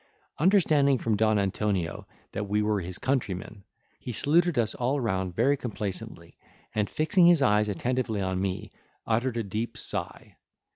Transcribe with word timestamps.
Understanding 0.39 0.97
from 0.97 1.15
Don 1.15 1.37
Antonio 1.37 2.07
that 2.31 2.47
we 2.49 2.63
were 2.63 2.79
his 2.79 2.97
countrymen, 2.97 3.63
he 3.99 4.11
saluted 4.11 4.57
us 4.57 4.73
all 4.73 4.99
round 4.99 5.35
very 5.35 5.55
complacently, 5.55 6.39
and 6.73 6.89
fixing 6.89 7.27
his 7.27 7.43
eyes 7.43 7.69
attentively 7.69 8.19
on 8.19 8.41
me, 8.41 8.71
uttered 9.05 9.37
a 9.37 9.43
deep 9.43 9.77
sigh. 9.77 10.37